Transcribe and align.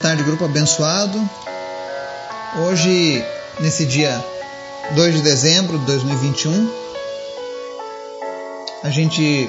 tarde, 0.00 0.22
grupo 0.22 0.46
abençoado. 0.46 1.30
Hoje, 2.64 3.22
nesse 3.60 3.84
dia 3.84 4.24
2 4.94 5.16
de 5.16 5.20
dezembro 5.20 5.78
de 5.78 5.84
2021, 5.84 6.70
a 8.82 8.88
gente 8.88 9.46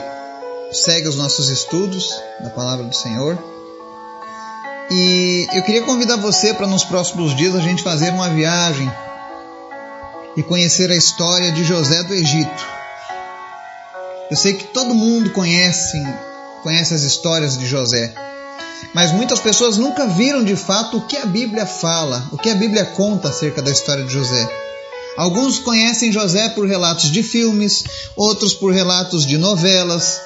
segue 0.74 1.08
os 1.08 1.16
nossos 1.16 1.48
estudos 1.48 2.14
da 2.42 2.50
palavra 2.50 2.84
do 2.84 2.94
Senhor. 2.94 3.42
E 4.92 5.48
eu 5.54 5.64
queria 5.64 5.84
convidar 5.84 6.18
você 6.18 6.54
para 6.54 6.68
nos 6.68 6.84
próximos 6.84 7.34
dias 7.34 7.56
a 7.56 7.62
gente 7.62 7.82
fazer 7.82 8.10
uma 8.10 8.28
viagem 8.28 8.92
e 10.36 10.44
conhecer 10.44 10.92
a 10.92 10.96
história 10.98 11.50
de 11.54 11.64
José 11.64 12.04
do 12.04 12.14
Egito. 12.14 12.68
Eu 14.30 14.36
sei 14.36 14.56
que 14.56 14.66
todo 14.66 14.94
mundo 14.94 15.30
conhece, 15.30 15.98
conhece 16.62 16.94
as 16.94 17.04
histórias 17.04 17.58
de 17.58 17.66
José 17.66 18.14
mas 18.94 19.12
muitas 19.12 19.40
pessoas 19.40 19.78
nunca 19.78 20.08
viram 20.08 20.44
de 20.44 20.56
fato 20.56 20.98
o 20.98 21.08
que 21.08 21.18
a 21.18 21.26
Bíblia 21.26 21.66
fala, 21.66 22.28
o 22.32 22.38
que 22.38 22.50
a 22.50 22.56
Bíblia 22.56 22.86
conta 22.86 23.30
acerca 23.30 23.62
da 23.62 23.72
história 23.72 24.04
de 24.04 24.12
José. 24.12 24.50
Alguns 25.18 25.60
conhecem 25.60 26.12
José 26.12 26.50
por 26.50 26.68
relatos 26.68 27.12
de 27.12 27.22
filmes, 27.22 27.84
outros 28.16 28.54
por 28.54 28.74
relatos 28.74 29.26
de 29.26 29.38
novelas, 29.38 30.20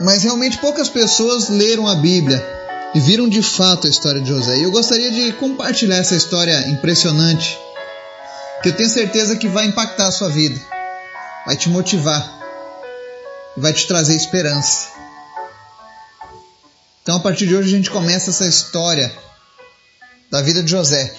mas 0.00 0.22
realmente 0.22 0.58
poucas 0.58 0.88
pessoas 0.88 1.48
leram 1.48 1.86
a 1.86 1.94
Bíblia 1.94 2.44
e 2.94 3.00
viram 3.00 3.28
de 3.28 3.42
fato 3.42 3.86
a 3.86 3.90
história 3.90 4.20
de 4.20 4.28
José. 4.28 4.58
E 4.58 4.62
eu 4.62 4.70
gostaria 4.70 5.10
de 5.10 5.32
compartilhar 5.32 5.96
essa 5.96 6.14
história 6.14 6.68
impressionante, 6.68 7.58
que 8.62 8.68
eu 8.70 8.76
tenho 8.76 8.88
certeza 8.88 9.36
que 9.36 9.48
vai 9.48 9.66
impactar 9.66 10.06
a 10.06 10.12
sua 10.12 10.28
vida, 10.28 10.60
vai 11.44 11.56
te 11.56 11.68
motivar, 11.68 12.32
vai 13.56 13.72
te 13.72 13.86
trazer 13.86 14.14
esperança. 14.14 14.97
Então, 17.08 17.16
a 17.16 17.20
partir 17.20 17.46
de 17.46 17.56
hoje, 17.56 17.74
a 17.74 17.76
gente 17.78 17.88
começa 17.88 18.28
essa 18.28 18.46
história 18.46 19.10
da 20.30 20.42
vida 20.42 20.62
de 20.62 20.70
José. 20.70 21.16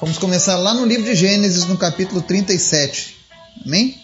Vamos 0.00 0.18
começar 0.18 0.56
lá 0.56 0.72
no 0.72 0.86
livro 0.86 1.04
de 1.04 1.16
Gênesis, 1.16 1.64
no 1.64 1.76
capítulo 1.76 2.22
37. 2.22 3.16
Amém? 3.66 4.00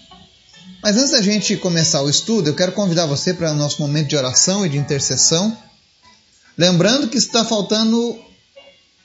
Mas 0.82 0.96
antes 0.96 1.12
da 1.12 1.22
gente 1.22 1.56
começar 1.56 2.02
o 2.02 2.10
estudo, 2.10 2.48
eu 2.48 2.56
quero 2.56 2.72
convidar 2.72 3.06
você 3.06 3.32
para 3.32 3.52
o 3.52 3.54
nosso 3.54 3.80
momento 3.80 4.08
de 4.08 4.16
oração 4.16 4.66
e 4.66 4.68
de 4.68 4.78
intercessão. 4.78 5.56
Lembrando 6.58 7.06
que 7.06 7.18
está 7.18 7.44
faltando 7.44 8.20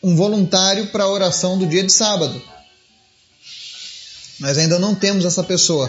um 0.02 0.16
voluntário 0.16 0.88
para 0.88 1.04
a 1.04 1.08
oração 1.08 1.56
do 1.56 1.68
dia 1.68 1.84
de 1.84 1.94
sábado. 1.94 2.42
Nós 4.40 4.58
ainda 4.58 4.80
não 4.80 4.96
temos 4.96 5.24
essa 5.24 5.44
pessoa. 5.44 5.88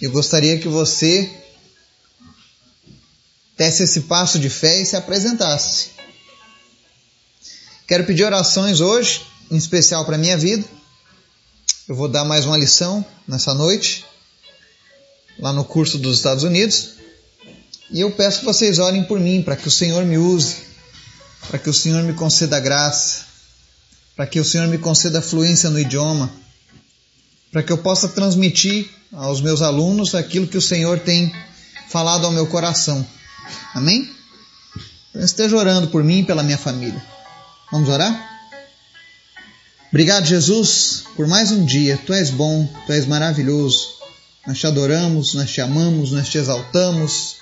Eu 0.00 0.10
gostaria 0.10 0.56
que 0.58 0.68
você 0.68 1.41
desse 3.62 3.84
esse 3.84 4.00
passo 4.02 4.40
de 4.40 4.50
fé 4.50 4.80
e 4.80 4.84
se 4.84 4.96
apresentasse. 4.96 5.90
Quero 7.86 8.04
pedir 8.04 8.24
orações 8.24 8.80
hoje, 8.80 9.24
em 9.52 9.56
especial 9.56 10.04
para 10.04 10.18
minha 10.18 10.36
vida. 10.36 10.64
Eu 11.88 11.94
vou 11.94 12.08
dar 12.08 12.24
mais 12.24 12.44
uma 12.44 12.58
lição 12.58 13.06
nessa 13.26 13.54
noite, 13.54 14.04
lá 15.38 15.52
no 15.52 15.64
curso 15.64 15.96
dos 15.96 16.16
Estados 16.16 16.42
Unidos. 16.42 16.94
E 17.88 18.00
eu 18.00 18.10
peço 18.10 18.40
que 18.40 18.44
vocês 18.44 18.80
orem 18.80 19.04
por 19.04 19.20
mim, 19.20 19.44
para 19.44 19.54
que 19.54 19.68
o 19.68 19.70
Senhor 19.70 20.04
me 20.04 20.18
use, 20.18 20.56
para 21.46 21.56
que 21.56 21.70
o 21.70 21.74
Senhor 21.74 22.02
me 22.02 22.14
conceda 22.14 22.58
graça, 22.58 23.26
para 24.16 24.26
que 24.26 24.40
o 24.40 24.44
Senhor 24.44 24.66
me 24.66 24.78
conceda 24.78 25.22
fluência 25.22 25.70
no 25.70 25.78
idioma, 25.78 26.32
para 27.52 27.62
que 27.62 27.70
eu 27.70 27.78
possa 27.78 28.08
transmitir 28.08 28.90
aos 29.12 29.40
meus 29.40 29.62
alunos 29.62 30.16
aquilo 30.16 30.48
que 30.48 30.58
o 30.58 30.62
Senhor 30.62 30.98
tem 30.98 31.32
falado 31.88 32.26
ao 32.26 32.32
meu 32.32 32.48
coração. 32.48 33.06
Amém? 33.74 34.14
Então 35.10 35.24
esteja 35.24 35.56
orando 35.56 35.88
por 35.88 36.02
mim 36.02 36.20
e 36.20 36.24
pela 36.24 36.42
minha 36.42 36.58
família. 36.58 37.02
Vamos 37.70 37.88
orar? 37.88 38.30
Obrigado, 39.88 40.24
Jesus, 40.24 41.04
por 41.14 41.26
mais 41.26 41.52
um 41.52 41.66
dia. 41.66 41.98
Tu 41.98 42.14
és 42.14 42.30
bom, 42.30 42.66
tu 42.86 42.92
és 42.92 43.04
maravilhoso. 43.04 43.88
Nós 44.46 44.58
te 44.58 44.66
adoramos, 44.66 45.34
nós 45.34 45.50
te 45.50 45.60
amamos, 45.60 46.12
nós 46.12 46.28
te 46.28 46.38
exaltamos. 46.38 47.36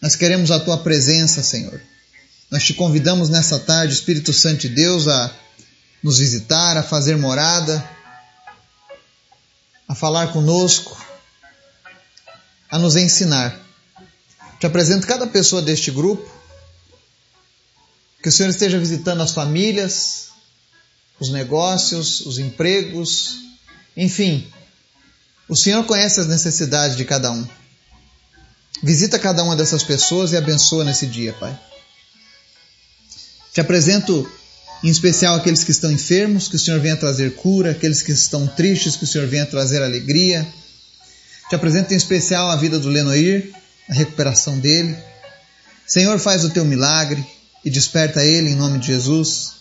Nós 0.00 0.16
queremos 0.16 0.50
a 0.50 0.58
tua 0.58 0.78
presença, 0.78 1.42
Senhor. 1.42 1.80
Nós 2.50 2.64
te 2.64 2.72
convidamos 2.72 3.28
nessa 3.28 3.58
tarde, 3.58 3.92
Espírito 3.92 4.32
Santo 4.32 4.60
de 4.60 4.70
Deus, 4.70 5.06
a 5.06 5.30
nos 6.02 6.18
visitar, 6.18 6.78
a 6.78 6.82
fazer 6.82 7.16
morada, 7.18 7.86
a 9.86 9.94
falar 9.94 10.32
conosco, 10.32 10.96
a 12.70 12.78
nos 12.78 12.96
ensinar. 12.96 13.67
Te 14.58 14.66
apresento 14.66 15.06
cada 15.06 15.26
pessoa 15.26 15.62
deste 15.62 15.90
grupo. 15.90 16.28
Que 18.22 18.28
o 18.28 18.32
Senhor 18.32 18.48
esteja 18.50 18.78
visitando 18.78 19.22
as 19.22 19.30
famílias, 19.30 20.30
os 21.20 21.30
negócios, 21.30 22.20
os 22.20 22.38
empregos, 22.38 23.36
enfim. 23.96 24.50
O 25.48 25.56
Senhor 25.56 25.84
conhece 25.84 26.20
as 26.20 26.26
necessidades 26.26 26.96
de 26.96 27.04
cada 27.04 27.30
um. 27.30 27.46
Visita 28.82 29.18
cada 29.18 29.42
uma 29.42 29.56
dessas 29.56 29.82
pessoas 29.82 30.32
e 30.32 30.36
abençoa 30.36 30.84
nesse 30.84 31.06
dia, 31.06 31.32
Pai. 31.32 31.58
Te 33.52 33.60
apresento 33.60 34.30
em 34.84 34.88
especial 34.88 35.34
aqueles 35.34 35.64
que 35.64 35.72
estão 35.72 35.90
enfermos, 35.90 36.48
que 36.48 36.56
o 36.56 36.58
Senhor 36.58 36.78
venha 36.80 36.96
trazer 36.96 37.34
cura, 37.34 37.72
aqueles 37.72 38.02
que 38.02 38.12
estão 38.12 38.46
tristes, 38.46 38.94
que 38.94 39.04
o 39.04 39.06
Senhor 39.06 39.26
venha 39.26 39.46
trazer 39.46 39.82
alegria. 39.82 40.46
Te 41.48 41.54
apresento 41.54 41.92
em 41.92 41.96
especial 41.96 42.50
a 42.50 42.56
vida 42.56 42.78
do 42.78 42.88
Lenoir, 42.88 43.52
a 43.88 43.94
recuperação 43.94 44.58
dele. 44.58 44.96
Senhor, 45.86 46.18
faz 46.18 46.44
o 46.44 46.50
teu 46.50 46.64
milagre 46.64 47.24
e 47.64 47.70
desperta 47.70 48.24
ele 48.24 48.50
em 48.50 48.54
nome 48.54 48.78
de 48.78 48.88
Jesus. 48.88 49.52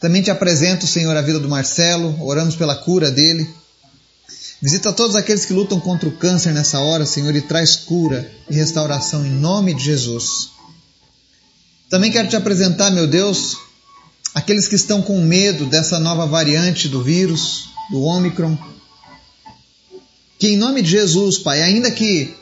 Também 0.00 0.22
te 0.22 0.30
apresento, 0.30 0.86
Senhor, 0.86 1.14
a 1.16 1.20
vida 1.20 1.38
do 1.38 1.48
Marcelo, 1.48 2.16
oramos 2.22 2.56
pela 2.56 2.74
cura 2.74 3.10
dele. 3.10 3.48
Visita 4.62 4.92
todos 4.92 5.16
aqueles 5.16 5.44
que 5.44 5.52
lutam 5.52 5.78
contra 5.80 6.08
o 6.08 6.16
câncer 6.16 6.52
nessa 6.52 6.80
hora, 6.80 7.04
Senhor, 7.04 7.34
e 7.34 7.42
traz 7.42 7.76
cura 7.76 8.30
e 8.48 8.54
restauração 8.54 9.24
em 9.24 9.30
nome 9.30 9.74
de 9.74 9.84
Jesus. 9.84 10.50
Também 11.90 12.10
quero 12.10 12.28
te 12.28 12.36
apresentar, 12.36 12.90
meu 12.90 13.06
Deus, 13.06 13.56
aqueles 14.34 14.68
que 14.68 14.76
estão 14.76 15.02
com 15.02 15.20
medo 15.20 15.66
dessa 15.66 15.98
nova 15.98 16.26
variante 16.26 16.88
do 16.88 17.02
vírus, 17.02 17.64
do 17.90 18.02
Omicron. 18.02 18.56
Que 20.38 20.48
em 20.48 20.56
nome 20.56 20.82
de 20.82 20.90
Jesus, 20.90 21.36
Pai, 21.36 21.62
ainda 21.62 21.90
que 21.90 22.34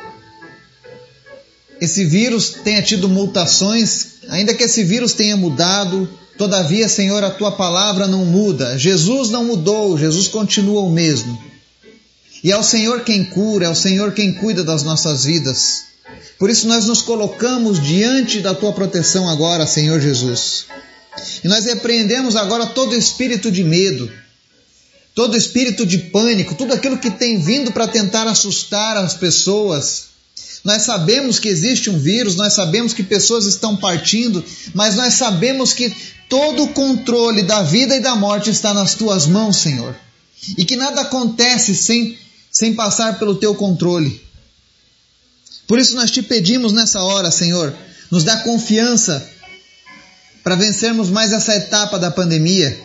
esse 1.81 2.05
vírus 2.05 2.51
tenha 2.65 2.83
tido 2.83 3.09
mutações, 3.09 4.19
ainda 4.29 4.55
que 4.55 4.65
esse 4.65 4.83
vírus 4.85 5.13
tenha 5.13 5.37
mudado, 5.37 6.09
todavia, 6.37 6.89
Senhor, 6.89 7.23
a 7.23 7.31
tua 7.31 7.53
palavra 7.53 8.07
não 8.07 8.25
muda. 8.25 8.79
Jesus 8.79 9.31
não 9.31 9.45
mudou, 9.45 9.99
Jesus 9.99 10.29
continua 10.29 10.83
o 10.83 10.91
mesmo. 10.91 11.39
E 12.43 12.53
é 12.53 12.57
o 12.57 12.63
Senhor 12.63 13.01
quem 13.01 13.25
cura, 13.25 13.67
é 13.67 13.69
o 13.69 13.75
Senhor 13.75 14.13
quem 14.13 14.33
cuida 14.33 14.63
das 14.63 14.83
nossas 14.83 15.25
vidas. 15.25 15.85
Por 16.39 16.49
isso 16.49 16.69
nós 16.69 16.87
nos 16.87 17.03
colocamos 17.03 17.83
diante 17.83 18.41
da 18.41 18.55
tua 18.55 18.73
proteção 18.73 19.29
agora, 19.29 19.67
Senhor 19.67 20.01
Jesus. 20.01 20.67
E 21.43 21.49
nós 21.49 21.65
repreendemos 21.65 22.37
agora 22.37 22.67
todo 22.67 22.95
espírito 22.95 23.51
de 23.51 23.65
medo, 23.65 24.11
todo 25.15 25.37
espírito 25.37 25.85
de 25.85 25.99
pânico, 25.99 26.55
tudo 26.55 26.73
aquilo 26.73 26.99
que 26.99 27.11
tem 27.11 27.41
vindo 27.41 27.73
para 27.73 27.89
tentar 27.89 28.29
assustar 28.29 28.97
as 28.97 29.15
pessoas, 29.15 30.08
nós 30.65 30.83
sabemos 30.83 31.39
que 31.39 31.49
existe 31.49 31.89
um 31.89 31.99
vírus, 31.99 32.37
nós 32.37 32.53
sabemos 32.53 32.93
que 32.93 33.03
pessoas 33.03 33.47
estão 33.47 33.77
partindo, 33.77 34.45
mas 34.75 34.97
nós 34.97 35.15
sabemos 35.15 35.73
que 35.73 35.95
todo 36.29 36.65
o 36.65 36.69
controle 36.69 37.43
da 37.43 37.63
vida 37.63 37.97
e 37.97 38.01
da 38.01 38.15
morte 38.15 38.51
está 38.51 38.75
nas 38.75 38.95
tuas 38.95 39.27
mãos, 39.27 39.57
Senhor. 39.57 39.95
E 40.57 40.65
que 40.65 40.77
nada 40.77 41.03
acontece 41.03 41.75
sem, 41.75 42.19
sem 42.51 42.75
passar 42.75 43.19
pelo 43.19 43.37
teu 43.37 43.55
controle. 43.55 44.21
Por 45.67 45.79
isso 45.79 45.95
nós 45.95 46.11
te 46.11 46.23
pedimos 46.23 46.73
nessa 46.73 47.03
hora, 47.03 47.31
Senhor, 47.31 47.75
nos 48.11 48.25
dá 48.25 48.39
confiança 48.39 49.29
para 50.43 50.55
vencermos 50.55 51.11
mais 51.11 51.33
essa 51.33 51.55
etapa 51.55 51.99
da 51.99 52.11
pandemia. 52.11 52.79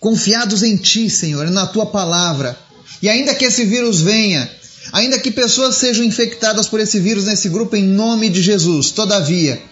Confiados 0.00 0.62
em 0.62 0.76
Ti, 0.76 1.10
Senhor, 1.10 1.50
na 1.50 1.66
Tua 1.66 1.86
palavra. 1.86 2.58
E 3.02 3.08
ainda 3.08 3.34
que 3.34 3.44
esse 3.44 3.64
vírus 3.64 4.00
venha, 4.00 4.50
Ainda 4.92 5.18
que 5.18 5.30
pessoas 5.30 5.76
sejam 5.76 6.04
infectadas 6.04 6.68
por 6.68 6.80
esse 6.80 7.00
vírus 7.00 7.24
nesse 7.24 7.48
grupo, 7.48 7.76
em 7.76 7.84
nome 7.84 8.28
de 8.28 8.42
Jesus, 8.42 8.90
todavia, 8.90 9.62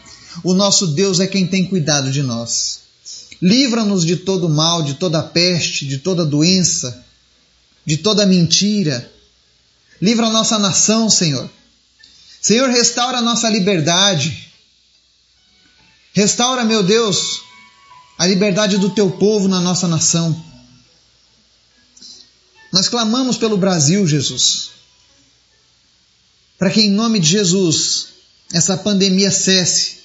o 0.43 0.55
nosso 0.55 0.89
Deus 0.89 1.21
é 1.21 1.27
quem 1.27 1.47
tem 1.47 1.67
cuidado 1.67 2.11
de 2.11 2.23
nós. 2.23 2.81
Livra-nos 3.41 4.05
de 4.05 4.17
todo 4.17 4.49
mal, 4.49 4.83
de 4.83 4.95
toda 4.95 5.23
peste, 5.23 5.87
de 5.87 5.99
toda 5.99 6.25
doença, 6.25 7.05
de 7.85 7.99
toda 7.99 8.27
mentira. 8.27 9.11
Livra 10.01 10.27
a 10.27 10.31
nossa 10.31 10.59
nação, 10.59 11.09
Senhor. 11.09 11.49
Senhor, 12.41 12.69
restaura 12.69 13.19
a 13.19 13.23
nossa 13.23 13.49
liberdade. 13.49 14.49
Restaura, 16.13 16.65
meu 16.65 16.83
Deus, 16.83 17.43
a 18.19 18.27
liberdade 18.27 18.79
do 18.79 18.91
teu 18.91 19.11
povo 19.11 19.49
na 19.49 19.61
nossa 19.61 19.87
nação. 19.87 20.45
Nós 22.73 22.89
clamamos 22.89 23.37
pelo 23.37 23.57
Brasil, 23.57 24.07
Jesus 24.07 24.74
para 26.59 26.71
que 26.71 26.81
em 26.81 26.91
nome 26.91 27.19
de 27.21 27.29
Jesus 27.29 28.09
essa 28.53 28.77
pandemia 28.77 29.31
cesse, 29.31 30.05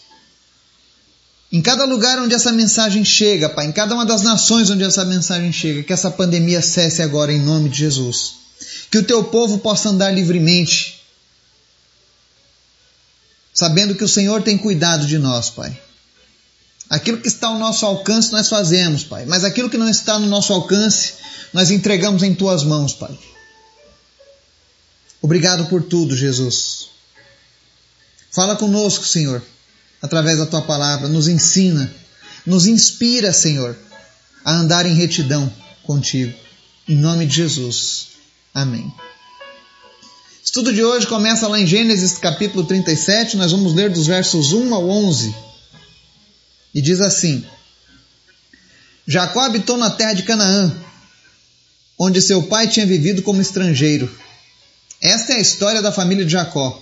Em 1.51 1.61
cada 1.63 1.83
lugar 1.83 2.19
onde 2.19 2.35
essa 2.35 2.51
mensagem 2.51 3.03
chega, 3.03 3.49
Pai, 3.49 3.65
em 3.65 3.71
cada 3.71 3.95
uma 3.95 4.05
das 4.05 4.21
nações 4.21 4.69
onde 4.69 4.83
essa 4.83 5.03
mensagem 5.03 5.51
chega, 5.51 5.81
que 5.81 5.91
essa 5.91 6.11
pandemia 6.11 6.61
cesse 6.61 7.01
agora 7.01 7.33
em 7.33 7.39
nome 7.39 7.69
de 7.69 7.79
Jesus. 7.79 8.35
Que 8.91 8.99
o 8.99 9.03
teu 9.03 9.23
povo 9.23 9.57
possa 9.57 9.89
andar 9.89 10.11
livremente, 10.11 11.01
sabendo 13.51 13.95
que 13.95 14.03
o 14.03 14.07
Senhor 14.07 14.43
tem 14.43 14.59
cuidado 14.59 15.07
de 15.07 15.17
nós, 15.17 15.49
Pai. 15.49 15.75
Aquilo 16.87 17.19
que 17.19 17.27
está 17.27 17.47
ao 17.47 17.57
nosso 17.57 17.83
alcance 17.85 18.31
nós 18.31 18.47
fazemos, 18.47 19.03
Pai, 19.03 19.25
mas 19.25 19.43
aquilo 19.43 19.69
que 19.71 19.77
não 19.77 19.89
está 19.89 20.19
no 20.19 20.27
nosso 20.27 20.53
alcance 20.53 21.13
nós 21.51 21.71
entregamos 21.71 22.21
em 22.21 22.35
tuas 22.35 22.63
mãos, 22.63 22.93
Pai. 22.93 23.17
Obrigado 25.21 25.65
por 25.67 25.83
tudo, 25.83 26.15
Jesus. 26.15 26.89
Fala 28.31 28.55
conosco, 28.55 29.05
Senhor 29.05 29.43
através 30.01 30.37
da 30.37 30.45
tua 30.45 30.61
palavra, 30.61 31.07
nos 31.07 31.27
ensina, 31.27 31.91
nos 32.45 32.65
inspira, 32.65 33.33
Senhor, 33.33 33.77
a 34.43 34.53
andar 34.53 34.85
em 34.85 34.93
retidão 34.93 35.51
contigo. 35.83 36.33
Em 36.87 36.95
nome 36.95 37.25
de 37.25 37.35
Jesus. 37.35 38.07
Amém. 38.53 38.91
Estudo 40.43 40.73
de 40.73 40.83
hoje 40.83 41.05
começa 41.05 41.47
lá 41.47 41.59
em 41.59 41.67
Gênesis 41.67 42.17
capítulo 42.17 42.63
37, 42.65 43.37
nós 43.37 43.51
vamos 43.51 43.73
ler 43.73 43.89
dos 43.89 44.07
versos 44.07 44.53
1 44.53 44.73
ao 44.73 44.89
11. 44.89 45.35
E 46.73 46.81
diz 46.81 47.01
assim: 47.01 47.45
Jacó 49.05 49.41
habitou 49.41 49.77
na 49.77 49.91
terra 49.91 50.13
de 50.13 50.23
Canaã, 50.23 50.73
onde 51.97 52.21
seu 52.21 52.43
pai 52.43 52.67
tinha 52.67 52.85
vivido 52.85 53.21
como 53.21 53.41
estrangeiro. 53.41 54.09
Esta 55.01 55.31
é 55.31 55.35
a 55.37 55.41
história 55.41 55.81
da 55.81 55.93
família 55.93 56.25
de 56.25 56.33
Jacó. 56.33 56.81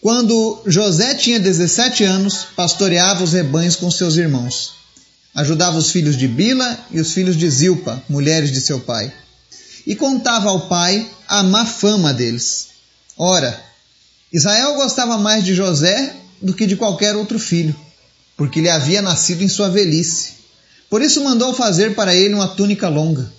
Quando 0.00 0.60
José 0.66 1.14
tinha 1.14 1.38
17 1.38 2.02
anos, 2.02 2.48
pastoreava 2.56 3.22
os 3.22 3.32
rebanhos 3.32 3.76
com 3.76 3.88
seus 3.92 4.16
irmãos. 4.16 4.72
Ajudava 5.32 5.78
os 5.78 5.92
filhos 5.92 6.16
de 6.16 6.26
Bila 6.26 6.76
e 6.90 7.00
os 7.00 7.12
filhos 7.12 7.36
de 7.36 7.48
Zilpa, 7.48 8.02
mulheres 8.08 8.50
de 8.50 8.60
seu 8.60 8.80
pai. 8.80 9.12
E 9.86 9.94
contava 9.94 10.48
ao 10.48 10.68
pai 10.68 11.08
a 11.28 11.44
má 11.44 11.64
fama 11.64 12.12
deles. 12.12 12.70
Ora, 13.16 13.58
Israel 14.32 14.74
gostava 14.74 15.16
mais 15.16 15.44
de 15.44 15.54
José 15.54 16.16
do 16.40 16.52
que 16.52 16.66
de 16.66 16.74
qualquer 16.74 17.14
outro 17.14 17.38
filho, 17.38 17.74
porque 18.36 18.60
lhe 18.60 18.68
havia 18.68 19.00
nascido 19.00 19.44
em 19.44 19.48
sua 19.48 19.68
velhice. 19.68 20.32
Por 20.90 21.00
isso 21.00 21.22
mandou 21.22 21.54
fazer 21.54 21.94
para 21.94 22.16
ele 22.16 22.34
uma 22.34 22.48
túnica 22.48 22.88
longa. 22.88 23.32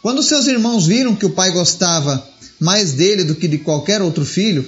Quando 0.00 0.22
seus 0.22 0.46
irmãos 0.46 0.86
viram 0.86 1.14
que 1.14 1.26
o 1.26 1.30
pai 1.30 1.50
gostava 1.52 2.31
mais 2.62 2.92
dele 2.92 3.24
do 3.24 3.34
que 3.34 3.48
de 3.48 3.58
qualquer 3.58 4.00
outro 4.00 4.24
filho, 4.24 4.64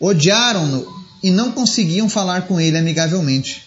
odiaram-no 0.00 0.90
e 1.22 1.30
não 1.30 1.52
conseguiam 1.52 2.08
falar 2.08 2.46
com 2.46 2.58
ele 2.58 2.78
amigavelmente. 2.78 3.62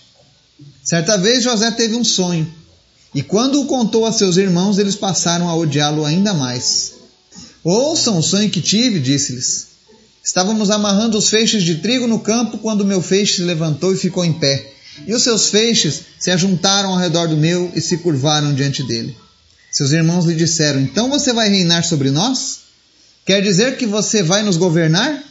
Certa 0.84 1.16
vez 1.20 1.44
José 1.44 1.70
teve 1.70 1.96
um 1.96 2.04
sonho, 2.04 2.52
e 3.14 3.22
quando 3.22 3.62
o 3.62 3.68
contou 3.68 4.08
a 4.08 4.12
seus 4.12 4.38
irmãos, 4.38 4.80
eles 4.80 4.96
passaram 4.96 5.48
a 5.48 5.56
odiá-lo 5.56 6.04
ainda 6.04 6.34
mais. 6.34 6.94
Ouçam 7.64 8.18
o 8.18 8.24
sonho 8.24 8.50
que 8.50 8.60
tive, 8.60 9.00
disse-lhes. 9.00 9.68
Estávamos 10.24 10.72
amarrando 10.72 11.16
os 11.16 11.30
feixes 11.30 11.62
de 11.62 11.76
trigo 11.76 12.08
no 12.08 12.22
campo 12.22 12.58
quando 12.58 12.84
meu 12.84 13.04
feixe 13.04 13.36
se 13.36 13.42
levantou 13.44 13.94
e 13.94 13.98
ficou 13.98 14.26
em 14.26 14.34
pé. 14.34 14.74
E 15.06 15.14
os 15.14 15.22
seus 15.22 15.46
feixes 15.46 16.02
se 16.18 16.32
ajuntaram 16.32 16.90
ao 16.90 16.98
redor 16.98 17.28
do 17.28 17.38
meu 17.38 17.72
e 17.76 17.82
se 17.82 18.00
curvaram 18.00 18.52
diante 18.52 18.82
dele. 18.82 19.16
Seus 19.72 19.92
irmãos 19.92 20.26
lhe 20.26 20.34
disseram: 20.34 20.82
Então 20.82 21.08
você 21.08 21.32
vai 21.32 21.50
reinar 21.50 21.84
sobre 21.84 22.10
nós? 22.10 22.69
Quer 23.30 23.42
dizer 23.42 23.78
que 23.78 23.86
você 23.86 24.24
vai 24.24 24.42
nos 24.44 24.58
governar? 24.58 25.30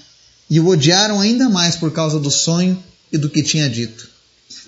e 0.51 0.59
o 0.61 0.69
odiaram 0.69 1.21
ainda 1.21 1.49
mais 1.49 1.77
por 1.77 1.93
causa 1.93 2.19
do 2.19 2.31
sonho 2.31 2.83
e 3.13 3.19
do 3.19 3.29
que 3.29 3.43
tinha 3.43 3.69
dito. 3.69 4.09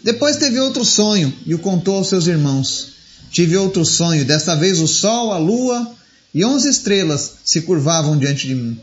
Depois 0.02 0.36
teve 0.36 0.58
outro 0.60 0.84
sonho 0.84 1.32
e 1.46 1.54
o 1.54 1.58
contou 1.58 1.96
aos 1.96 2.08
seus 2.08 2.26
irmãos. 2.26 2.88
Tive 3.30 3.56
outro 3.56 3.84
sonho, 3.84 4.24
desta 4.24 4.54
vez 4.54 4.80
o 4.80 4.86
sol, 4.86 5.32
a 5.32 5.38
lua 5.38 5.90
e 6.34 6.44
onze 6.44 6.68
estrelas 6.68 7.34
se 7.44 7.62
curvavam 7.62 8.18
diante 8.18 8.46
de 8.46 8.54
mim. 8.54 8.78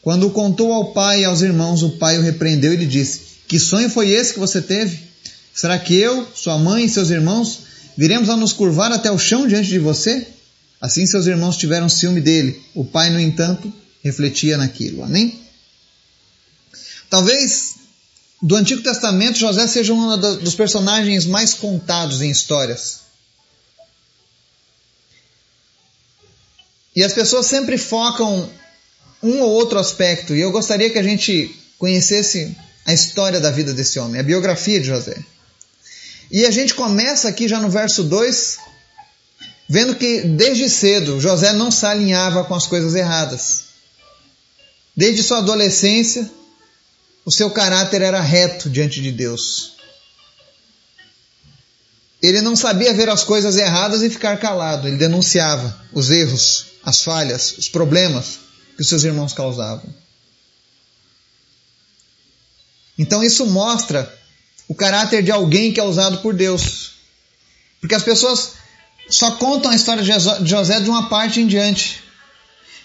Quando 0.00 0.26
o 0.26 0.30
contou 0.30 0.72
ao 0.72 0.92
pai 0.92 1.20
e 1.20 1.24
aos 1.24 1.42
irmãos, 1.42 1.82
o 1.82 1.90
pai 1.90 2.18
o 2.18 2.22
repreendeu 2.22 2.72
e 2.72 2.76
lhe 2.76 2.86
disse: 2.86 3.20
Que 3.46 3.58
sonho 3.58 3.88
foi 3.88 4.10
esse 4.10 4.34
que 4.34 4.40
você 4.40 4.60
teve? 4.60 4.98
Será 5.54 5.78
que 5.78 5.94
eu, 5.94 6.26
sua 6.34 6.58
mãe 6.58 6.86
e 6.86 6.88
seus 6.88 7.10
irmãos 7.10 7.60
viremos 7.96 8.28
a 8.30 8.36
nos 8.36 8.52
curvar 8.52 8.90
até 8.90 9.12
o 9.12 9.18
chão 9.18 9.46
diante 9.46 9.68
de 9.68 9.78
você? 9.78 10.26
Assim 10.82 11.06
seus 11.06 11.28
irmãos 11.28 11.56
tiveram 11.56 11.88
ciúme 11.88 12.20
dele. 12.20 12.60
O 12.74 12.84
pai, 12.84 13.08
no 13.08 13.20
entanto, 13.20 13.72
refletia 14.02 14.58
naquilo. 14.58 15.04
Amém? 15.04 15.40
Talvez 17.08 17.76
do 18.42 18.56
Antigo 18.56 18.82
Testamento 18.82 19.38
José 19.38 19.64
seja 19.68 19.94
um 19.94 20.18
dos 20.18 20.56
personagens 20.56 21.24
mais 21.24 21.54
contados 21.54 22.20
em 22.20 22.28
histórias. 22.28 23.02
E 26.96 27.04
as 27.04 27.12
pessoas 27.12 27.46
sempre 27.46 27.78
focam 27.78 28.50
um 29.22 29.40
ou 29.40 29.50
outro 29.50 29.78
aspecto, 29.78 30.34
e 30.34 30.40
eu 30.40 30.50
gostaria 30.50 30.90
que 30.90 30.98
a 30.98 31.02
gente 31.02 31.54
conhecesse 31.78 32.56
a 32.84 32.92
história 32.92 33.38
da 33.38 33.52
vida 33.52 33.72
desse 33.72 34.00
homem, 34.00 34.20
a 34.20 34.24
biografia 34.24 34.80
de 34.80 34.88
José. 34.88 35.16
E 36.28 36.44
a 36.44 36.50
gente 36.50 36.74
começa 36.74 37.28
aqui 37.28 37.46
já 37.46 37.60
no 37.60 37.70
verso 37.70 38.02
2, 38.02 38.58
vendo 39.68 39.96
que 39.96 40.22
desde 40.22 40.68
cedo 40.68 41.20
José 41.20 41.52
não 41.52 41.70
se 41.70 41.86
alinhava 41.86 42.44
com 42.44 42.54
as 42.54 42.66
coisas 42.66 42.94
erradas. 42.94 43.64
Desde 44.96 45.22
sua 45.22 45.38
adolescência, 45.38 46.30
o 47.24 47.32
seu 47.32 47.50
caráter 47.50 48.02
era 48.02 48.20
reto 48.20 48.68
diante 48.68 49.00
de 49.00 49.10
Deus. 49.10 49.72
Ele 52.22 52.40
não 52.40 52.54
sabia 52.54 52.94
ver 52.94 53.08
as 53.08 53.24
coisas 53.24 53.56
erradas 53.56 54.02
e 54.02 54.10
ficar 54.10 54.36
calado, 54.38 54.86
ele 54.86 54.96
denunciava 54.96 55.84
os 55.92 56.10
erros, 56.10 56.66
as 56.84 57.02
falhas, 57.02 57.58
os 57.58 57.68
problemas 57.68 58.38
que 58.76 58.82
os 58.82 58.88
seus 58.88 59.02
irmãos 59.02 59.32
causavam. 59.32 59.92
Então 62.96 63.24
isso 63.24 63.46
mostra 63.46 64.12
o 64.68 64.74
caráter 64.74 65.22
de 65.22 65.30
alguém 65.30 65.72
que 65.72 65.80
é 65.80 65.84
usado 65.84 66.18
por 66.18 66.34
Deus. 66.34 66.92
Porque 67.80 67.94
as 67.94 68.02
pessoas 68.02 68.52
só 69.12 69.32
contam 69.32 69.70
a 69.70 69.76
história 69.76 70.02
de 70.02 70.48
José 70.48 70.80
de 70.80 70.88
uma 70.88 71.08
parte 71.10 71.38
em 71.38 71.46
diante. 71.46 72.02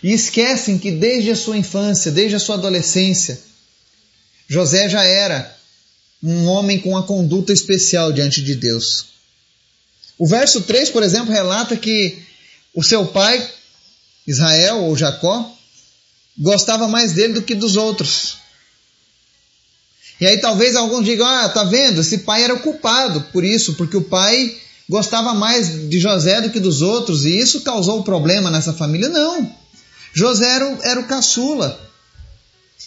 E 0.04 0.12
esquecem 0.12 0.78
que 0.78 0.92
desde 0.92 1.32
a 1.32 1.36
sua 1.36 1.58
infância, 1.58 2.12
desde 2.12 2.36
a 2.36 2.40
sua 2.40 2.56
adolescência, 2.56 3.40
José 4.48 4.90
já 4.90 5.04
era 5.06 5.56
um 6.22 6.46
homem 6.46 6.80
com 6.80 6.90
uma 6.90 7.04
conduta 7.04 7.54
especial 7.54 8.12
diante 8.12 8.42
de 8.42 8.56
Deus. 8.56 9.08
O 10.18 10.28
verso 10.28 10.62
3, 10.62 10.90
por 10.90 11.02
exemplo, 11.02 11.32
relata 11.32 11.78
que 11.78 12.22
o 12.74 12.84
seu 12.84 13.06
pai, 13.06 13.50
Israel 14.26 14.84
ou 14.84 14.98
Jacó, 14.98 15.50
gostava 16.38 16.90
mais 16.90 17.14
dele 17.14 17.34
do 17.34 17.42
que 17.42 17.56
dos 17.56 17.78
outros. 17.78 18.38
E 20.20 20.28
aí 20.28 20.40
talvez 20.40 20.76
alguns 20.76 21.06
digam: 21.06 21.26
ah, 21.26 21.48
tá 21.48 21.64
vendo? 21.64 22.02
Esse 22.02 22.20
pai 22.20 22.44
era 22.44 22.54
o 22.54 22.60
culpado 22.60 23.22
por 23.32 23.46
isso, 23.46 23.76
porque 23.76 23.96
o 23.96 24.04
pai 24.04 24.60
gostava 24.90 25.34
mais 25.34 25.90
de 25.90 26.00
José 26.00 26.42
do 26.42 26.50
que 26.50 26.60
dos 26.60 26.82
outros, 26.82 27.26
e 27.26 27.38
isso 27.38 27.62
causou 27.62 28.04
problema 28.04 28.50
nessa 28.50 28.74
família. 28.74 29.10
Não. 29.10 29.52
José 30.14 30.48
era 30.48 30.68
o, 30.68 30.84
era 30.84 31.00
o 31.00 31.08
caçula. 31.08 31.80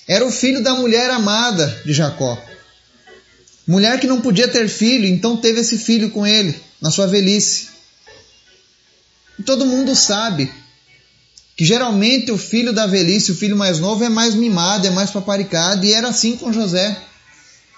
Era 0.08 0.26
o 0.26 0.32
filho 0.32 0.62
da 0.62 0.74
mulher 0.74 1.10
amada 1.10 1.82
de 1.84 1.92
Jacó. 1.92 2.36
Mulher 3.66 4.00
que 4.00 4.06
não 4.06 4.20
podia 4.20 4.48
ter 4.48 4.68
filho, 4.68 5.06
então 5.06 5.36
teve 5.36 5.60
esse 5.60 5.78
filho 5.78 6.10
com 6.10 6.26
ele, 6.26 6.58
na 6.80 6.90
sua 6.90 7.06
velhice. 7.06 7.68
E 9.38 9.42
todo 9.42 9.66
mundo 9.66 9.94
sabe 9.94 10.50
que 11.56 11.64
geralmente 11.64 12.32
o 12.32 12.38
filho 12.38 12.72
da 12.72 12.86
velhice, 12.86 13.32
o 13.32 13.36
filho 13.36 13.56
mais 13.56 13.78
novo, 13.78 14.02
é 14.02 14.08
mais 14.08 14.34
mimado, 14.34 14.86
é 14.86 14.90
mais 14.90 15.10
paparicado, 15.10 15.84
e 15.84 15.92
era 15.92 16.08
assim 16.08 16.36
com 16.36 16.52
José. 16.52 17.00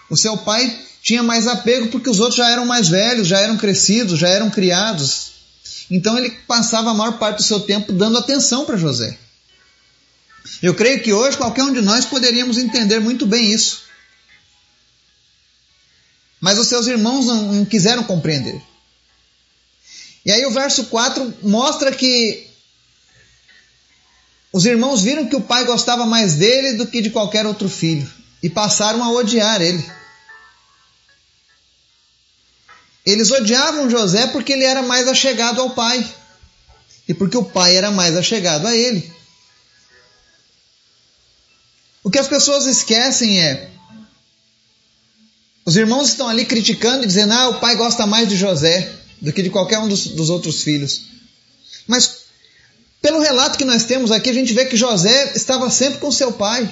O 0.08 0.16
seu 0.16 0.36
pai 0.38 0.74
tinha 1.02 1.22
mais 1.22 1.48
apego 1.48 1.88
porque 1.88 2.08
os 2.08 2.20
outros 2.20 2.36
já 2.36 2.48
eram 2.48 2.64
mais 2.64 2.88
velhos, 2.88 3.26
já 3.26 3.40
eram 3.40 3.56
crescidos, 3.56 4.18
já 4.18 4.28
eram 4.28 4.48
criados. 4.48 5.32
Então 5.90 6.16
ele 6.16 6.30
passava 6.46 6.90
a 6.90 6.94
maior 6.94 7.18
parte 7.18 7.38
do 7.38 7.42
seu 7.42 7.60
tempo 7.60 7.92
dando 7.92 8.16
atenção 8.16 8.64
para 8.64 8.76
José. 8.76 9.18
Eu 10.62 10.74
creio 10.74 11.02
que 11.02 11.12
hoje 11.12 11.36
qualquer 11.36 11.64
um 11.64 11.72
de 11.72 11.82
nós 11.82 12.04
poderíamos 12.04 12.56
entender 12.56 13.00
muito 13.00 13.26
bem 13.26 13.52
isso. 13.52 13.82
Mas 16.40 16.58
os 16.58 16.68
seus 16.68 16.86
irmãos 16.86 17.26
não, 17.26 17.52
não 17.52 17.64
quiseram 17.64 18.04
compreender. 18.04 18.60
E 20.24 20.30
aí 20.30 20.46
o 20.46 20.50
verso 20.52 20.84
4 20.84 21.34
mostra 21.42 21.92
que 21.92 22.46
os 24.52 24.64
irmãos 24.66 25.02
viram 25.02 25.26
que 25.26 25.34
o 25.36 25.40
pai 25.40 25.64
gostava 25.64 26.06
mais 26.06 26.34
dele 26.34 26.74
do 26.74 26.86
que 26.86 27.00
de 27.00 27.10
qualquer 27.10 27.44
outro 27.46 27.68
filho 27.68 28.08
e 28.40 28.48
passaram 28.48 29.02
a 29.02 29.10
odiar 29.10 29.60
ele. 29.60 29.84
Eles 33.04 33.30
odiavam 33.30 33.90
José 33.90 34.28
porque 34.28 34.52
ele 34.52 34.64
era 34.64 34.82
mais 34.82 35.08
achegado 35.08 35.60
ao 35.60 35.70
pai 35.70 36.08
e 37.08 37.14
porque 37.14 37.36
o 37.36 37.44
pai 37.44 37.76
era 37.76 37.90
mais 37.90 38.16
achegado 38.16 38.66
a 38.66 38.76
ele. 38.76 39.12
O 42.04 42.10
que 42.10 42.18
as 42.18 42.28
pessoas 42.28 42.66
esquecem 42.66 43.40
é 43.40 43.70
Os 45.64 45.76
irmãos 45.76 46.08
estão 46.08 46.28
ali 46.28 46.44
criticando 46.44 47.04
e 47.04 47.06
dizendo: 47.06 47.32
ah, 47.32 47.48
o 47.50 47.60
pai 47.60 47.76
gosta 47.76 48.06
mais 48.06 48.28
de 48.28 48.36
José 48.36 48.92
do 49.20 49.32
que 49.32 49.42
de 49.42 49.50
qualquer 49.50 49.78
um 49.78 49.88
dos, 49.88 50.08
dos 50.08 50.30
outros 50.30 50.62
filhos. 50.62 51.02
Mas, 51.86 52.22
pelo 53.00 53.20
relato 53.20 53.56
que 53.56 53.64
nós 53.64 53.84
temos 53.84 54.10
aqui, 54.10 54.30
a 54.30 54.34
gente 54.34 54.52
vê 54.52 54.64
que 54.64 54.76
José 54.76 55.32
estava 55.36 55.70
sempre 55.70 56.00
com 56.00 56.10
seu 56.10 56.32
pai. 56.32 56.68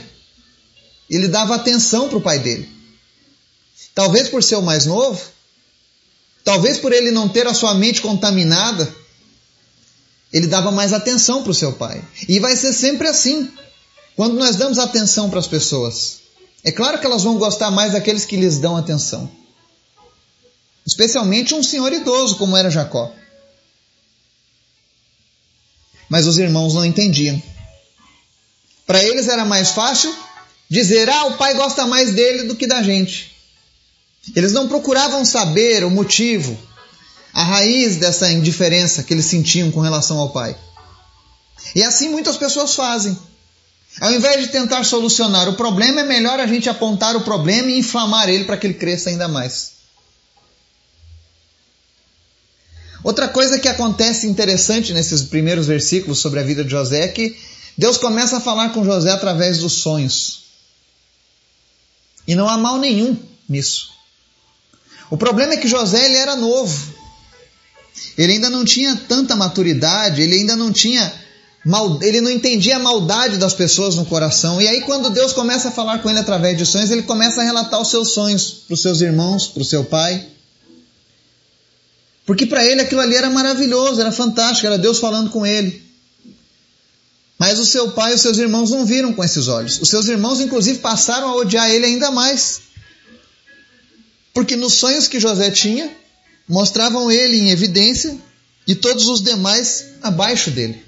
Ele 1.09 1.29
dava 1.29 1.55
atenção 1.55 2.09
para 2.09 2.19
o 2.19 2.21
pai 2.21 2.39
dele. 2.39 2.69
Talvez 3.95 4.29
por 4.29 4.43
ser 4.43 4.57
o 4.57 4.63
mais 4.63 4.87
novo, 4.87 5.21
talvez 6.45 6.79
por 6.79 6.93
ele 6.93 7.11
não 7.11 7.29
ter 7.29 7.47
a 7.47 7.55
sua 7.55 7.75
mente 7.75 8.01
contaminada, 8.01 8.93
ele 10.33 10.47
dava 10.47 10.71
mais 10.71 10.93
atenção 10.93 11.43
para 11.43 11.51
o 11.51 11.55
seu 11.55 11.73
pai. 11.73 12.05
E 12.29 12.39
vai 12.39 12.57
ser 12.57 12.73
sempre 12.73 13.09
assim. 13.09 13.51
Quando 14.17 14.35
nós 14.35 14.57
damos 14.57 14.79
atenção 14.79 15.31
para 15.31 15.41
as 15.41 15.47
pessoas, 15.47 16.21
é 16.63 16.71
claro 16.71 16.99
que 16.99 17.07
elas 17.07 17.23
vão 17.23 17.39
gostar 17.39 17.71
mais 17.71 17.93
daqueles 17.93 18.25
que 18.25 18.37
lhes 18.37 18.59
dão 18.59 18.77
atenção. 18.77 19.31
Especialmente 20.87 21.55
um 21.55 21.63
senhor 21.63 21.93
idoso 21.93 22.37
como 22.37 22.57
era 22.57 22.71
Jacó. 22.71 23.13
Mas 26.09 26.27
os 26.27 26.39
irmãos 26.39 26.75
não 26.75 26.85
entendiam. 26.85 27.41
Para 28.87 29.03
eles 29.03 29.29
era 29.29 29.45
mais 29.45 29.71
fácil 29.71 30.15
dizer: 30.69 31.09
ah, 31.09 31.27
o 31.27 31.37
pai 31.37 31.55
gosta 31.55 31.87
mais 31.87 32.13
dele 32.13 32.45
do 32.45 32.57
que 32.57 32.67
da 32.67 32.83
gente. 32.83 33.37
Eles 34.35 34.53
não 34.53 34.69
procuravam 34.69 35.25
saber 35.25 35.85
o 35.85 35.91
motivo, 35.91 36.57
a 37.33 37.43
raiz 37.43 37.97
dessa 37.97 38.31
indiferença 38.31 39.03
que 39.03 39.15
eles 39.15 39.27
sentiam 39.27 39.71
com 39.71 39.81
relação 39.81 40.19
ao 40.19 40.31
pai. 40.31 40.57
E 41.75 41.83
assim 41.83 42.09
muitas 42.09 42.37
pessoas 42.37 42.75
fazem. 42.75 43.17
Ao 44.01 44.13
invés 44.13 44.43
de 44.43 44.49
tentar 44.49 44.85
solucionar 44.85 45.49
o 45.49 45.55
problema, 45.55 46.01
é 46.01 46.05
melhor 46.05 46.39
a 46.39 46.47
gente 46.47 46.69
apontar 46.69 47.17
o 47.17 47.23
problema 47.23 47.71
e 47.71 47.79
inflamar 47.79 48.29
ele 48.29 48.45
para 48.45 48.57
que 48.57 48.67
ele 48.67 48.75
cresça 48.75 49.11
ainda 49.11 49.27
mais. 49.27 49.73
Outra 53.03 53.27
coisa 53.29 53.59
que 53.59 53.69
acontece 53.69 54.27
interessante 54.27 54.93
nesses 54.93 55.23
primeiros 55.23 55.67
versículos 55.67 56.19
sobre 56.19 56.39
a 56.39 56.43
vida 56.43 56.63
de 56.63 56.71
José 56.71 57.05
é 57.05 57.09
que 57.09 57.37
Deus 57.77 57.97
começa 57.97 58.37
a 58.37 58.41
falar 58.41 58.71
com 58.71 58.85
José 58.85 59.11
através 59.11 59.59
dos 59.59 59.75
sonhos. 59.75 60.45
E 62.27 62.35
não 62.35 62.49
há 62.49 62.59
mal 62.59 62.79
nenhum 62.79 63.17
nisso. 63.49 64.00
O 65.11 65.17
problema 65.17 65.55
é 65.55 65.57
que 65.57 65.69
José 65.69 66.05
ele 66.05 66.17
era 66.17 66.37
novo. 66.37 66.95
Ele 68.17 68.35
ainda 68.35 68.49
não 68.49 68.65
tinha 68.65 68.97
tanta 69.09 69.35
maturidade, 69.35 70.23
ele 70.23 70.37
ainda 70.37 70.57
não 70.57 70.73
tinha 70.73 71.13
ele 72.01 72.23
não 72.23 72.31
entendia 72.31 72.77
a 72.77 72.79
maldade 72.79 73.37
das 73.37 73.53
pessoas 73.53 73.95
no 73.95 74.07
coração. 74.07 74.63
E 74.63 74.69
aí 74.69 74.81
quando 74.83 75.11
Deus 75.11 75.33
começa 75.33 75.69
a 75.69 75.71
falar 75.71 75.99
com 75.99 76.09
ele 76.09 76.19
através 76.19 76.57
de 76.57 76.65
sonhos, 76.65 76.91
ele 76.91 77.03
começa 77.03 77.43
a 77.43 77.45
relatar 77.45 77.81
os 77.81 77.91
seus 77.91 78.13
sonhos 78.13 78.51
para 78.67 78.75
os 78.75 78.81
seus 78.81 79.01
irmãos, 79.03 79.47
para 79.47 79.61
o 79.61 79.65
seu 79.65 79.85
pai. 79.85 80.27
Porque 82.25 82.47
para 82.47 82.65
ele 82.65 82.81
aquilo 82.81 83.01
ali 83.01 83.15
era 83.15 83.29
maravilhoso, 83.29 84.01
era 84.01 84.13
fantástico, 84.13 84.67
era 84.67 84.79
Deus 84.79 84.99
falando 84.99 85.31
com 85.31 85.45
ele. 85.45 85.83
Mas 87.39 87.59
o 87.59 87.67
seu 87.67 87.91
pai 87.93 88.13
e 88.13 88.15
os 88.15 88.21
seus 88.21 88.39
irmãos 88.39 88.71
não 88.71 88.87
viram 88.87 89.13
com 89.13 89.25
esses 89.25 89.49
olhos. 89.49 89.81
Os 89.81 89.89
seus 89.89 90.07
irmãos, 90.07 90.41
inclusive, 90.41 90.79
passaram 90.79 91.29
a 91.29 91.37
odiar 91.37 91.71
ele 91.71 91.87
ainda 91.87 92.11
mais. 92.11 92.61
Porque 94.41 94.57
nos 94.57 94.73
sonhos 94.73 95.07
que 95.07 95.21
José 95.21 95.51
tinha, 95.51 95.95
mostravam 96.49 97.11
ele 97.11 97.37
em 97.37 97.51
evidência 97.51 98.19
e 98.67 98.75
todos 98.75 99.07
os 99.07 99.21
demais 99.21 99.85
abaixo 100.01 100.51
dele. 100.51 100.83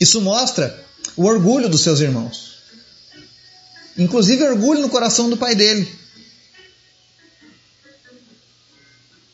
Isso 0.00 0.20
mostra 0.20 0.76
o 1.16 1.24
orgulho 1.24 1.68
dos 1.68 1.82
seus 1.82 2.00
irmãos. 2.00 2.56
Inclusive 3.96 4.42
orgulho 4.42 4.80
no 4.80 4.88
coração 4.88 5.30
do 5.30 5.36
pai 5.36 5.54
dele. 5.54 5.88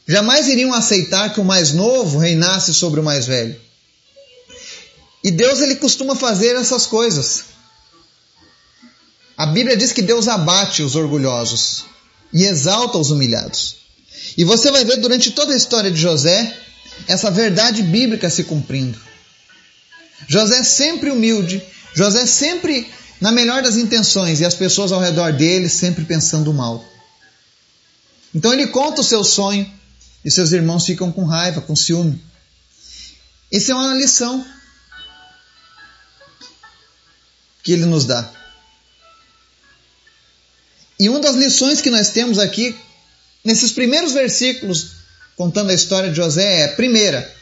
Jamais 0.06 0.48
iriam 0.48 0.74
aceitar 0.74 1.32
que 1.32 1.40
o 1.40 1.46
mais 1.46 1.72
novo 1.72 2.18
reinasse 2.18 2.74
sobre 2.74 3.00
o 3.00 3.02
mais 3.02 3.26
velho. 3.26 3.58
E 5.24 5.30
Deus 5.30 5.60
ele 5.60 5.76
costuma 5.76 6.14
fazer 6.14 6.56
essas 6.56 6.84
coisas. 6.84 7.44
A 9.34 9.46
Bíblia 9.46 9.78
diz 9.78 9.94
que 9.94 10.02
Deus 10.02 10.28
abate 10.28 10.82
os 10.82 10.94
orgulhosos 10.94 11.88
e 12.32 12.44
exalta 12.44 12.98
os 12.98 13.10
humilhados. 13.10 13.76
E 14.36 14.44
você 14.44 14.70
vai 14.70 14.84
ver 14.84 14.96
durante 14.98 15.30
toda 15.30 15.52
a 15.52 15.56
história 15.56 15.90
de 15.90 16.00
José 16.00 16.56
essa 17.06 17.30
verdade 17.30 17.82
bíblica 17.82 18.28
se 18.28 18.44
cumprindo. 18.44 18.98
José 20.26 20.62
sempre 20.62 21.10
humilde, 21.10 21.62
José 21.94 22.26
sempre 22.26 22.90
na 23.20 23.32
melhor 23.32 23.62
das 23.62 23.76
intenções 23.76 24.40
e 24.40 24.44
as 24.44 24.54
pessoas 24.54 24.92
ao 24.92 25.00
redor 25.00 25.32
dele 25.32 25.68
sempre 25.68 26.04
pensando 26.04 26.52
mal. 26.52 26.84
Então 28.34 28.52
ele 28.52 28.66
conta 28.68 29.00
o 29.00 29.04
seu 29.04 29.24
sonho 29.24 29.70
e 30.24 30.30
seus 30.30 30.52
irmãos 30.52 30.84
ficam 30.84 31.10
com 31.10 31.24
raiva, 31.24 31.60
com 31.60 31.74
ciúme. 31.74 32.22
Isso 33.50 33.72
é 33.72 33.74
uma 33.74 33.94
lição 33.94 34.44
que 37.62 37.72
ele 37.72 37.86
nos 37.86 38.04
dá. 38.04 38.37
E 40.98 41.08
uma 41.08 41.20
das 41.20 41.36
lições 41.36 41.80
que 41.80 41.90
nós 41.90 42.10
temos 42.10 42.38
aqui, 42.38 42.76
nesses 43.44 43.70
primeiros 43.70 44.12
versículos, 44.12 44.92
contando 45.36 45.70
a 45.70 45.74
história 45.74 46.10
de 46.10 46.16
José, 46.16 46.62
é: 46.62 46.68
primeira, 46.68 47.34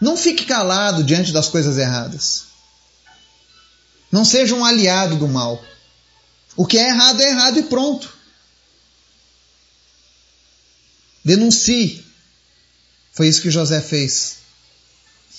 não 0.00 0.16
fique 0.16 0.44
calado 0.44 1.02
diante 1.02 1.32
das 1.32 1.48
coisas 1.48 1.76
erradas. 1.76 2.44
Não 4.12 4.24
seja 4.24 4.54
um 4.54 4.64
aliado 4.64 5.16
do 5.16 5.28
mal. 5.28 5.62
O 6.56 6.66
que 6.66 6.78
é 6.78 6.88
errado 6.88 7.20
é 7.20 7.28
errado 7.28 7.58
e 7.58 7.62
pronto. 7.64 8.12
Denuncie. 11.24 12.04
Foi 13.12 13.26
isso 13.26 13.42
que 13.42 13.50
José 13.50 13.80
fez. 13.80 14.38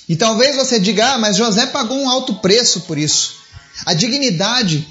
E 0.07 0.15
talvez 0.15 0.55
você 0.55 0.79
diga, 0.79 1.13
ah, 1.13 1.17
mas 1.17 1.37
José 1.37 1.65
pagou 1.67 1.97
um 1.97 2.09
alto 2.09 2.35
preço 2.35 2.81
por 2.81 2.97
isso. 2.97 3.37
A 3.85 3.93
dignidade 3.93 4.87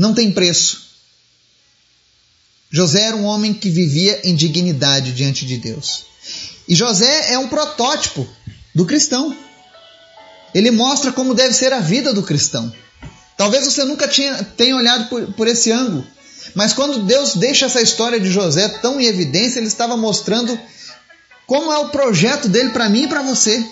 não 0.00 0.14
tem 0.14 0.32
preço. 0.32 0.80
José 2.70 3.02
era 3.02 3.16
um 3.16 3.24
homem 3.24 3.52
que 3.52 3.68
vivia 3.68 4.18
em 4.24 4.34
dignidade 4.34 5.12
diante 5.12 5.44
de 5.44 5.58
Deus. 5.58 6.06
E 6.66 6.74
José 6.74 7.34
é 7.34 7.38
um 7.38 7.48
protótipo 7.48 8.26
do 8.74 8.86
cristão. 8.86 9.36
Ele 10.54 10.70
mostra 10.70 11.12
como 11.12 11.34
deve 11.34 11.52
ser 11.52 11.74
a 11.74 11.80
vida 11.80 12.14
do 12.14 12.22
cristão. 12.22 12.72
Talvez 13.36 13.66
você 13.66 13.84
nunca 13.84 14.08
tinha, 14.08 14.42
tenha 14.42 14.74
olhado 14.74 15.10
por, 15.10 15.34
por 15.34 15.46
esse 15.46 15.70
ângulo, 15.70 16.06
mas 16.54 16.72
quando 16.72 17.02
Deus 17.02 17.34
deixa 17.34 17.66
essa 17.66 17.82
história 17.82 18.18
de 18.18 18.30
José 18.30 18.68
tão 18.80 18.98
em 18.98 19.04
evidência, 19.04 19.58
ele 19.58 19.66
estava 19.66 19.98
mostrando 19.98 20.58
como 21.46 21.70
é 21.70 21.76
o 21.76 21.90
projeto 21.90 22.48
dele 22.48 22.70
para 22.70 22.88
mim 22.88 23.02
e 23.02 23.08
para 23.08 23.20
você. 23.20 23.62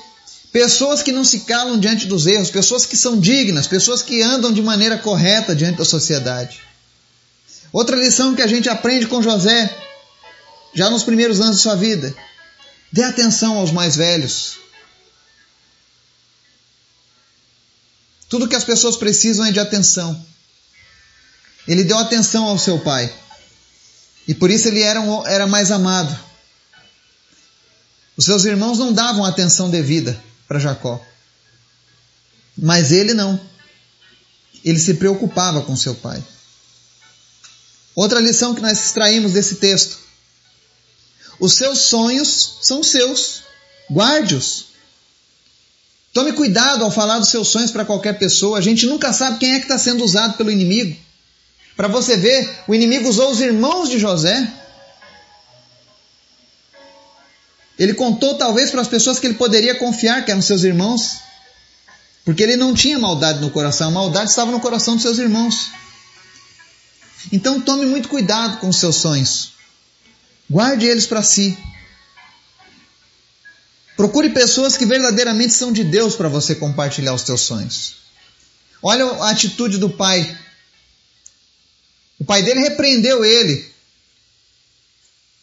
Pessoas 0.58 1.04
que 1.04 1.12
não 1.12 1.22
se 1.22 1.42
calam 1.42 1.78
diante 1.78 2.06
dos 2.06 2.26
erros, 2.26 2.50
pessoas 2.50 2.84
que 2.84 2.96
são 2.96 3.20
dignas, 3.20 3.68
pessoas 3.68 4.02
que 4.02 4.20
andam 4.22 4.52
de 4.52 4.60
maneira 4.60 4.98
correta 4.98 5.54
diante 5.54 5.78
da 5.78 5.84
sociedade. 5.84 6.60
Outra 7.72 7.94
lição 7.94 8.34
que 8.34 8.42
a 8.42 8.46
gente 8.48 8.68
aprende 8.68 9.06
com 9.06 9.22
José, 9.22 9.72
já 10.74 10.90
nos 10.90 11.04
primeiros 11.04 11.40
anos 11.40 11.58
de 11.58 11.62
sua 11.62 11.76
vida: 11.76 12.12
dê 12.90 13.04
atenção 13.04 13.56
aos 13.56 13.70
mais 13.70 13.94
velhos. 13.94 14.58
Tudo 18.28 18.48
que 18.48 18.56
as 18.56 18.64
pessoas 18.64 18.96
precisam 18.96 19.46
é 19.46 19.52
de 19.52 19.60
atenção. 19.60 20.26
Ele 21.68 21.84
deu 21.84 21.98
atenção 21.98 22.46
ao 22.46 22.58
seu 22.58 22.80
pai. 22.80 23.14
E 24.26 24.34
por 24.34 24.50
isso 24.50 24.66
ele 24.66 24.82
era, 24.82 25.00
um, 25.00 25.24
era 25.24 25.46
mais 25.46 25.70
amado. 25.70 26.18
Os 28.16 28.24
seus 28.24 28.44
irmãos 28.44 28.76
não 28.76 28.92
davam 28.92 29.24
atenção 29.24 29.70
devida 29.70 30.26
para 30.48 30.58
Jacó. 30.58 31.00
Mas 32.56 32.90
ele 32.90 33.12
não. 33.12 33.38
Ele 34.64 34.78
se 34.78 34.94
preocupava 34.94 35.62
com 35.62 35.76
seu 35.76 35.94
pai. 35.94 36.24
Outra 37.94 38.18
lição 38.18 38.54
que 38.54 38.62
nós 38.62 38.82
extraímos 38.84 39.32
desse 39.32 39.56
texto: 39.56 39.98
os 41.38 41.52
seus 41.54 41.80
sonhos 41.80 42.58
são 42.62 42.82
seus, 42.82 43.42
guarde-os. 43.90 44.66
Tome 46.12 46.32
cuidado 46.32 46.82
ao 46.82 46.90
falar 46.90 47.18
dos 47.18 47.28
seus 47.28 47.48
sonhos 47.48 47.70
para 47.70 47.84
qualquer 47.84 48.18
pessoa. 48.18 48.58
A 48.58 48.62
gente 48.62 48.86
nunca 48.86 49.12
sabe 49.12 49.38
quem 49.38 49.52
é 49.52 49.58
que 49.58 49.66
está 49.66 49.78
sendo 49.78 50.02
usado 50.02 50.36
pelo 50.36 50.50
inimigo. 50.50 50.96
Para 51.76 51.86
você 51.86 52.16
ver, 52.16 52.58
o 52.66 52.74
inimigo 52.74 53.08
usou 53.08 53.30
os 53.30 53.40
irmãos 53.40 53.88
de 53.88 54.00
José 54.00 54.52
Ele 57.78 57.94
contou 57.94 58.34
talvez 58.34 58.70
para 58.70 58.80
as 58.80 58.88
pessoas 58.88 59.18
que 59.18 59.26
ele 59.26 59.34
poderia 59.34 59.74
confiar, 59.74 60.24
que 60.24 60.30
eram 60.30 60.42
seus 60.42 60.64
irmãos, 60.64 61.18
porque 62.24 62.42
ele 62.42 62.56
não 62.56 62.74
tinha 62.74 62.98
maldade 62.98 63.40
no 63.40 63.50
coração, 63.50 63.88
a 63.88 63.92
maldade 63.92 64.30
estava 64.30 64.50
no 64.50 64.60
coração 64.60 64.94
dos 64.94 65.02
seus 65.02 65.18
irmãos. 65.18 65.70
Então 67.32 67.60
tome 67.60 67.86
muito 67.86 68.08
cuidado 68.08 68.58
com 68.58 68.68
os 68.68 68.76
seus 68.76 68.96
sonhos. 68.96 69.52
Guarde 70.50 70.86
eles 70.86 71.06
para 71.06 71.22
si. 71.22 71.56
Procure 73.96 74.30
pessoas 74.30 74.76
que 74.76 74.86
verdadeiramente 74.86 75.52
são 75.52 75.72
de 75.72 75.84
Deus 75.84 76.16
para 76.16 76.28
você 76.28 76.54
compartilhar 76.54 77.14
os 77.14 77.22
seus 77.22 77.42
sonhos. 77.42 77.96
Olha 78.82 79.04
a 79.04 79.30
atitude 79.30 79.78
do 79.78 79.90
pai. 79.90 80.38
O 82.18 82.24
pai 82.24 82.42
dele 82.42 82.60
repreendeu 82.60 83.24
ele 83.24 83.67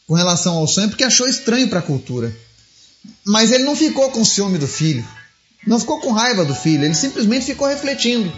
com 0.07 0.13
relação 0.13 0.55
ao 0.57 0.67
sonho 0.67 0.89
porque 0.89 1.03
achou 1.03 1.27
estranho 1.27 1.67
para 1.67 1.79
a 1.79 1.83
cultura. 1.83 2.35
Mas 3.23 3.51
ele 3.51 3.63
não 3.63 3.75
ficou 3.75 4.11
com 4.11 4.25
ciúme 4.25 4.57
do 4.57 4.67
filho, 4.67 5.07
não 5.65 5.79
ficou 5.79 5.99
com 5.99 6.11
raiva 6.11 6.43
do 6.43 6.55
filho, 6.55 6.85
ele 6.85 6.95
simplesmente 6.95 7.45
ficou 7.45 7.67
refletindo 7.67 8.31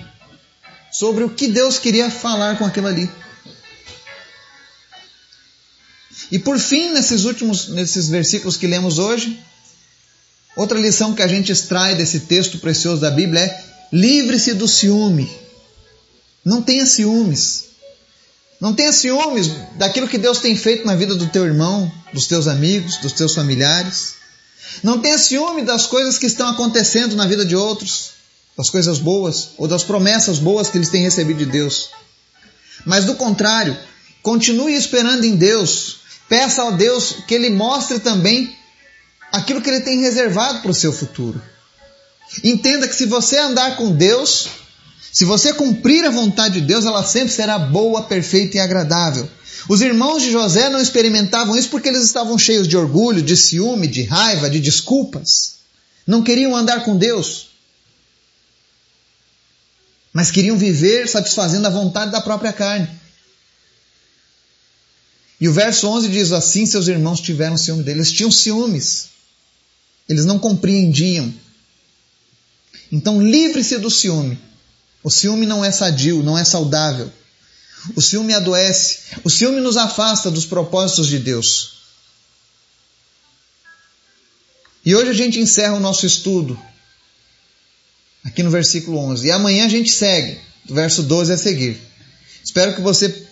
sobre 0.92 1.24
o 1.24 1.30
que 1.30 1.48
Deus 1.48 1.78
queria 1.78 2.10
falar 2.10 2.58
com 2.58 2.66
aquilo 2.66 2.88
ali. 2.88 3.10
E 6.32 6.40
por 6.40 6.60
fim, 6.60 6.92
nesses 6.92 7.24
últimos 7.24 7.70
nesses 7.70 8.10
versículos 8.10 8.58
que 8.58 8.68
lemos 8.68 8.98
hoje, 8.98 9.40
outra 10.56 10.80
lição 10.80 11.14
que 11.14 11.22
a 11.22 11.28
gente 11.28 11.52
extrai 11.52 11.96
desse 11.96 12.22
texto 12.22 12.60
precioso 12.60 13.02
da 13.02 13.12
Bíblia 13.12 13.42
é: 13.42 13.64
livre-se 13.92 14.54
do 14.54 14.68
ciúme. 14.68 15.30
Não 16.44 16.62
tenha 16.62 16.86
ciúmes. 16.86 17.66
Não 18.60 18.74
tenha 18.74 18.92
ciúmes 18.92 19.52
daquilo 19.76 20.08
que 20.08 20.18
Deus 20.18 20.40
tem 20.40 20.56
feito 20.56 20.86
na 20.86 20.96
vida 20.96 21.16
do 21.16 21.28
teu 21.28 21.46
irmão, 21.46 21.92
dos 22.12 22.26
teus 22.26 22.48
amigos, 22.48 22.98
dos 22.98 23.14
teus 23.14 23.34
familiares. 23.34 24.16
Não 24.82 25.00
tenha 25.00 25.18
ciúme 25.18 25.64
das 25.64 25.86
coisas 25.86 26.18
que 26.18 26.26
estão 26.26 26.50
acontecendo 26.50 27.16
na 27.16 27.28
vida 27.28 27.46
de 27.46 27.56
outros, 27.56 28.12
das 28.58 28.70
coisas 28.70 28.98
boas 28.98 29.50
ou 29.58 29.68
das 29.68 29.84
promessas 29.84 30.40
boas 30.40 30.70
que 30.70 30.78
eles 30.78 30.90
têm 30.90 31.04
recebido 31.04 31.38
de 31.38 31.46
Deus. 31.46 31.90
Mas 32.86 33.06
do 33.06 33.16
contrário, 33.16 33.78
continue 34.24 34.74
esperando 34.74 35.24
em 35.24 35.36
Deus. 35.36 35.98
Peça 36.28 36.64
ao 36.64 36.74
Deus 36.74 37.18
que 37.28 37.36
Ele 37.36 37.52
mostre 37.52 38.00
também 38.00 38.58
aquilo 39.32 39.62
que 39.62 39.70
Ele 39.70 39.82
tem 39.82 40.02
reservado 40.02 40.62
para 40.62 40.72
o 40.72 40.76
seu 40.76 40.92
futuro. 40.92 41.42
Entenda 42.44 42.88
que 42.88 42.96
se 42.96 43.06
você 43.06 43.38
andar 43.38 43.78
com 43.78 43.92
Deus, 43.92 44.48
se 45.18 45.26
você 45.26 45.52
cumprir 45.52 46.06
a 46.06 46.12
vontade 46.12 46.62
de 46.62 46.68
Deus, 46.68 46.86
ela 46.86 47.04
sempre 47.04 47.34
será 47.34 47.58
boa, 47.58 48.04
perfeita 48.04 48.58
e 48.58 48.60
agradável. 48.60 49.28
Os 49.68 49.82
irmãos 49.82 50.22
de 50.22 50.32
José 50.32 50.70
não 50.70 50.80
experimentavam 50.80 51.58
isso 51.58 51.70
porque 51.70 51.88
eles 51.88 52.04
estavam 52.04 52.38
cheios 52.38 52.68
de 52.68 52.78
orgulho, 52.78 53.20
de 53.20 53.36
ciúme, 53.36 53.88
de 53.88 54.04
raiva, 54.04 54.48
de 54.48 54.60
desculpas. 54.60 55.56
Não 56.06 56.22
queriam 56.22 56.56
andar 56.56 56.84
com 56.84 56.96
Deus. 56.96 57.48
Mas 60.14 60.30
queriam 60.30 60.56
viver 60.56 61.10
satisfazendo 61.10 61.66
a 61.66 61.72
vontade 61.72 62.12
da 62.12 62.22
própria 62.22 62.54
carne. 62.54 62.88
E 65.42 65.50
o 65.50 65.52
verso 65.52 65.88
11 65.88 66.10
diz 66.10 66.32
assim: 66.32 66.68
seus 66.68 66.88
irmãos 66.88 67.22
tiveram 67.22 67.58
ciúme 67.58 67.82
deles. 67.82 68.06
Eles 68.06 68.12
tinham 68.12 68.30
ciúmes. 68.30 69.08
Eles 70.08 70.26
não 70.26 70.38
compreendiam. 70.38 71.34
Então, 72.92 73.20
livre-se 73.20 73.80
do 73.80 73.90
ciúme. 73.90 74.46
O 75.04 75.10
ciúme 75.10 75.46
não 75.46 75.64
é 75.64 75.72
sadio, 75.72 76.24
não 76.24 76.38
é 76.38 76.44
saudável. 76.44 77.12
O 77.96 78.02
ciúme 78.02 78.34
adoece. 78.34 79.00
O 79.24 79.30
ciúme 79.30 79.62
nos 79.62 79.78
afasta 79.78 80.30
dos 80.30 80.46
propósitos 80.46 81.08
de 81.08 81.20
Deus. 81.20 81.78
E 84.86 84.96
hoje 84.96 85.10
a 85.10 85.14
gente 85.14 85.40
encerra 85.40 85.76
o 85.76 85.80
nosso 85.80 86.06
estudo 86.06 86.60
aqui 88.24 88.44
no 88.44 88.50
versículo 88.50 88.98
11. 88.98 89.28
E 89.28 89.32
amanhã 89.32 89.66
a 89.66 89.70
gente 89.70 89.90
segue, 89.90 90.40
do 90.66 90.74
verso 90.74 91.04
12 91.04 91.34
a 91.34 91.38
seguir. 91.38 91.80
Espero 92.44 92.76
que 92.76 92.82
você 92.82 93.28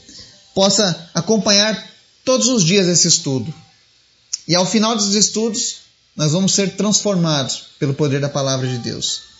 possa 0.53 1.09
acompanhar 1.13 1.89
todos 2.23 2.47
os 2.47 2.63
dias 2.63 2.87
esse 2.87 3.07
estudo. 3.07 3.53
E 4.47 4.55
ao 4.55 4.65
final 4.65 4.95
dos 4.95 5.13
estudos, 5.15 5.77
nós 6.15 6.31
vamos 6.31 6.53
ser 6.53 6.75
transformados 6.75 7.67
pelo 7.79 7.93
poder 7.93 8.21
da 8.21 8.29
palavra 8.29 8.67
de 8.67 8.77
Deus. 8.77 9.34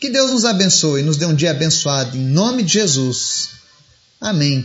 Que 0.00 0.08
Deus 0.08 0.30
nos 0.30 0.46
abençoe 0.46 1.02
e 1.02 1.04
nos 1.04 1.18
dê 1.18 1.26
um 1.26 1.34
dia 1.34 1.50
abençoado 1.50 2.16
em 2.16 2.20
nome 2.20 2.62
de 2.62 2.72
Jesus. 2.72 3.50
Amém. 4.18 4.64